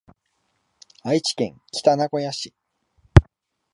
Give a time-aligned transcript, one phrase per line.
[1.03, 2.55] 愛知県北名古屋市